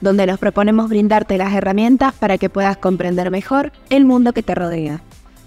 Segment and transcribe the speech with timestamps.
[0.00, 4.54] donde nos proponemos brindarte las herramientas para que puedas comprender mejor el mundo que te
[4.54, 5.00] rodea.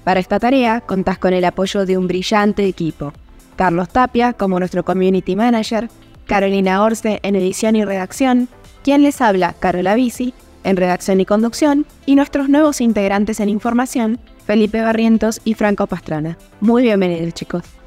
[0.04, 3.14] Para esta tarea contás con el apoyo de un brillante equipo.
[3.56, 5.90] Carlos Tapia como nuestro Community Manager,
[6.26, 8.48] Carolina Orce en edición y redacción,
[8.84, 14.20] quien les habla, Carola Bici, en redacción y conducción, y nuestros nuevos integrantes en información,
[14.46, 16.38] Felipe Barrientos y Franco Pastrana.
[16.60, 17.79] Muy bienvenidos chicos.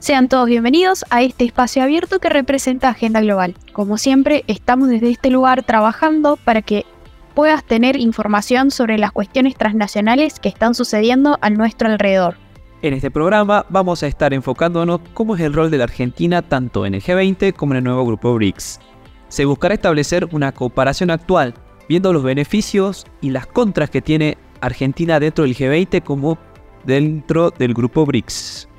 [0.00, 3.54] Sean todos bienvenidos a este espacio abierto que representa Agenda Global.
[3.74, 6.86] Como siempre, estamos desde este lugar trabajando para que
[7.34, 12.36] puedas tener información sobre las cuestiones transnacionales que están sucediendo a nuestro alrededor.
[12.80, 16.86] En este programa vamos a estar enfocándonos cómo es el rol de la Argentina tanto
[16.86, 18.80] en el G20 como en el nuevo grupo BRICS.
[19.28, 21.52] Se buscará establecer una comparación actual,
[21.90, 26.38] viendo los beneficios y las contras que tiene Argentina dentro del G20 como
[26.84, 28.69] dentro del grupo BRICS.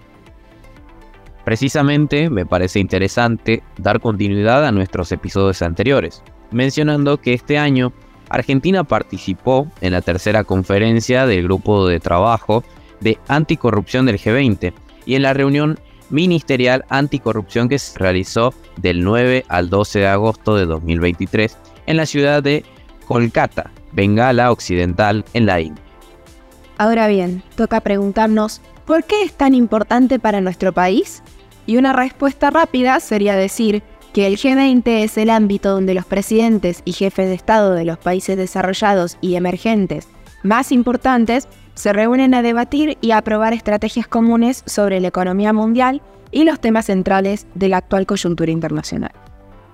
[1.43, 7.93] Precisamente me parece interesante dar continuidad a nuestros episodios anteriores, mencionando que este año
[8.29, 12.63] Argentina participó en la tercera conferencia del grupo de trabajo
[12.99, 14.73] de anticorrupción del G20
[15.05, 20.55] y en la reunión ministerial anticorrupción que se realizó del 9 al 12 de agosto
[20.55, 22.63] de 2023 en la ciudad de
[23.07, 25.83] Kolkata, Bengala Occidental, en la India.
[26.77, 31.21] Ahora bien, toca preguntarnos, ¿por qué es tan importante para nuestro país?
[31.71, 36.81] Y una respuesta rápida sería decir que el G20 es el ámbito donde los presidentes
[36.83, 40.09] y jefes de Estado de los países desarrollados y emergentes
[40.43, 46.43] más importantes se reúnen a debatir y aprobar estrategias comunes sobre la economía mundial y
[46.43, 49.13] los temas centrales de la actual coyuntura internacional.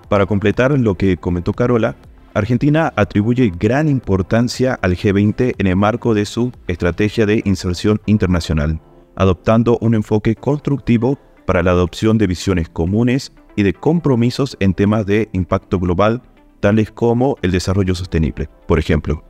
[0.08, 1.96] Para completar lo que comentó Carola,
[2.32, 8.80] Argentina atribuye gran importancia al G20 en el marco de su estrategia de inserción internacional,
[9.16, 15.06] adoptando un enfoque constructivo para la adopción de visiones comunes y de compromisos en temas
[15.06, 16.20] de impacto global,
[16.60, 19.24] tales como el desarrollo sostenible, por ejemplo.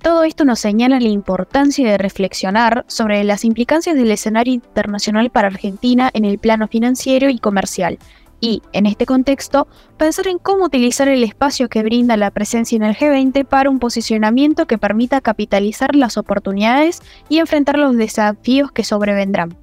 [0.00, 5.48] Todo esto nos señala la importancia de reflexionar sobre las implicancias del escenario internacional para
[5.48, 7.98] Argentina en el plano financiero y comercial,
[8.40, 12.84] y, en este contexto, pensar en cómo utilizar el espacio que brinda la presencia en
[12.84, 18.84] el G20 para un posicionamiento que permita capitalizar las oportunidades y enfrentar los desafíos que
[18.84, 19.61] sobrevendrán.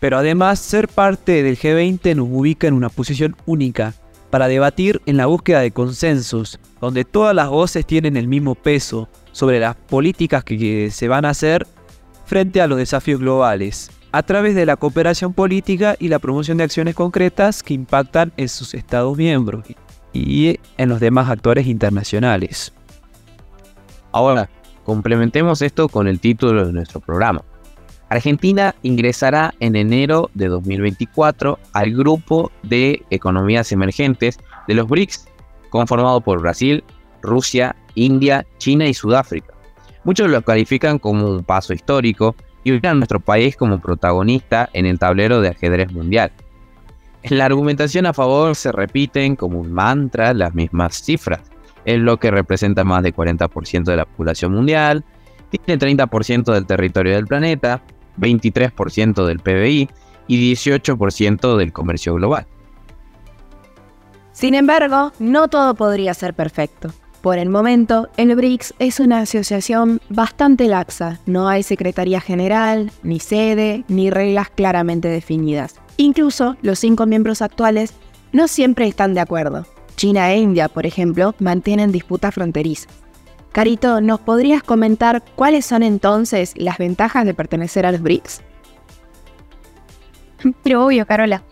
[0.00, 3.94] Pero además, ser parte del G20 nos ubica en una posición única
[4.30, 9.08] para debatir en la búsqueda de consensos, donde todas las voces tienen el mismo peso
[9.32, 11.66] sobre las políticas que se van a hacer
[12.24, 16.64] frente a los desafíos globales, a través de la cooperación política y la promoción de
[16.64, 19.64] acciones concretas que impactan en sus Estados miembros
[20.12, 22.72] y en los demás actores internacionales.
[24.12, 24.48] Ahora,
[24.84, 27.42] complementemos esto con el título de nuestro programa.
[28.10, 35.28] Argentina ingresará en enero de 2024 al grupo de economías emergentes de los BRICS,
[35.70, 36.82] conformado por Brasil,
[37.22, 39.54] Rusia, India, China y Sudáfrica.
[40.02, 42.34] Muchos lo califican como un paso histórico
[42.64, 46.32] y ubican a nuestro país como protagonista en el tablero de ajedrez mundial.
[47.22, 51.42] En la argumentación a favor se repiten como un mantra las mismas cifras.
[51.84, 55.04] Es lo que representa más del 40% de la población mundial,
[55.50, 57.82] tiene el 30% del territorio del planeta,
[58.20, 59.88] 23% del PBI
[60.28, 62.46] y 18% del comercio global.
[64.32, 66.92] Sin embargo, no todo podría ser perfecto.
[67.20, 71.20] Por el momento, el BRICS es una asociación bastante laxa.
[71.26, 75.74] No hay secretaría general, ni sede, ni reglas claramente definidas.
[75.98, 77.92] Incluso los cinco miembros actuales
[78.32, 79.66] no siempre están de acuerdo.
[79.96, 82.88] China e India, por ejemplo, mantienen disputas fronterizas.
[83.52, 88.42] Carito, ¿nos podrías comentar cuáles son entonces las ventajas de pertenecer a los BRICS?
[90.62, 91.42] Pero obvio, Carola.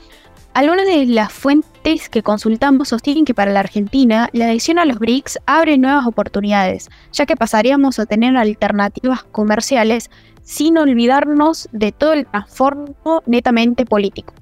[0.54, 4.98] Algunas de las fuentes que consultamos sostienen que para la Argentina la adhesión a los
[4.98, 10.10] BRICS abre nuevas oportunidades, ya que pasaríamos a tener alternativas comerciales
[10.42, 14.34] sin olvidarnos de todo el transformo netamente político.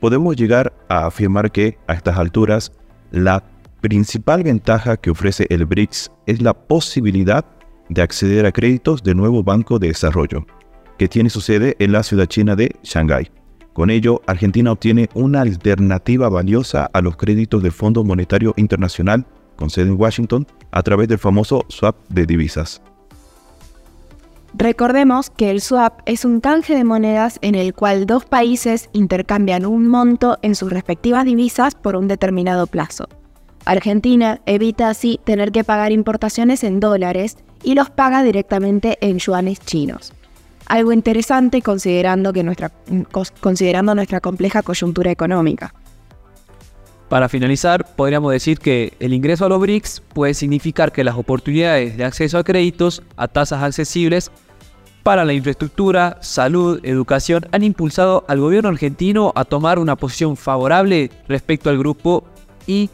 [0.00, 2.72] Podemos llegar a afirmar que, a estas alturas,
[3.10, 3.42] la
[3.80, 7.44] principal ventaja que ofrece el BRICS es la posibilidad
[7.88, 10.46] de acceder a créditos del nuevo Banco de Desarrollo,
[10.98, 13.30] que tiene su sede en la ciudad china de Shanghái.
[13.72, 19.26] Con ello, Argentina obtiene una alternativa valiosa a los créditos del Fondo Monetario Internacional
[19.56, 22.82] con sede en Washington, a través del famoso swap de divisas.
[24.54, 29.66] Recordemos que el swap es un canje de monedas en el cual dos países intercambian
[29.66, 33.06] un monto en sus respectivas divisas por un determinado plazo.
[33.66, 39.58] Argentina evita así tener que pagar importaciones en dólares y los paga directamente en yuanes
[39.60, 40.12] chinos.
[40.66, 42.70] Algo interesante considerando, que nuestra,
[43.40, 45.74] considerando nuestra compleja coyuntura económica.
[47.08, 51.96] Para finalizar, podríamos decir que el ingreso a los BRICS puede significar que las oportunidades
[51.96, 54.30] de acceso a créditos a tasas accesibles
[55.02, 61.10] para la infraestructura, salud, educación han impulsado al gobierno argentino a tomar una posición favorable
[61.28, 62.24] respecto al grupo
[62.66, 62.90] y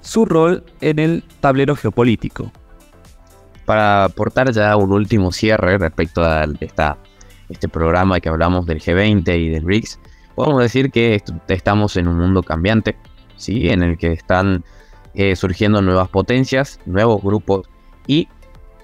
[0.00, 2.50] su rol en el tablero geopolítico.
[3.64, 6.98] Para aportar ya un último cierre respecto a esta,
[7.48, 10.00] este programa que hablamos del G20 y del BRICS,
[10.34, 12.96] podemos decir que estamos en un mundo cambiante,
[13.36, 13.68] ¿sí?
[13.68, 14.64] en el que están
[15.14, 17.68] eh, surgiendo nuevas potencias, nuevos grupos
[18.06, 18.28] y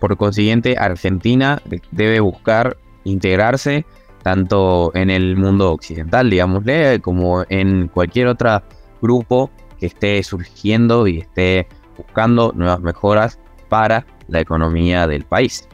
[0.01, 1.61] por consiguiente, Argentina
[1.91, 3.85] debe buscar integrarse
[4.23, 8.63] tanto en el mundo occidental, digámosle, como en cualquier otro
[9.01, 13.39] grupo que esté surgiendo y esté buscando nuevas mejoras
[13.69, 15.69] para la economía del país.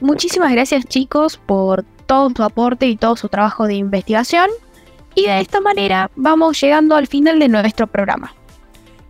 [0.00, 4.50] Muchísimas gracias chicos por todo su aporte y todo su trabajo de investigación.
[5.14, 8.34] Y de esta manera vamos llegando al final de nuestro programa.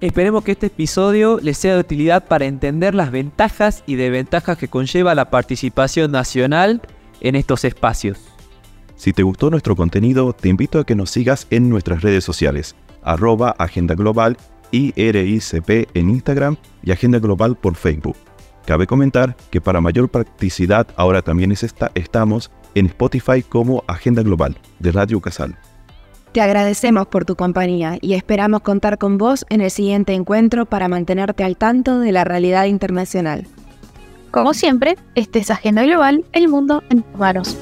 [0.01, 4.69] Esperemos que este episodio les sea de utilidad para entender las ventajas y desventajas que
[4.69, 6.83] conlleva la participación nacional
[7.21, 8.19] en estos espacios.
[8.97, 12.77] Si te gustó nuestro contenido, te invito a que nos sigas en nuestras redes sociales,
[13.05, 14.37] arroba Agenda Global,
[14.73, 18.17] IRICP en Instagram y Agenda Global por Facebook.
[18.67, 24.93] Cabe comentar que para mayor practicidad ahora también estamos en Spotify como Agenda Global de
[24.93, 25.57] Radio Casal.
[26.33, 30.89] Te agradecemos por tu compañía y esperamos contar con vos en el siguiente encuentro para
[30.89, 33.47] mantenerte al tanto de la realidad internacional.
[34.33, 37.57] Como siempre, este es Agenda Global, el mundo en tus manos.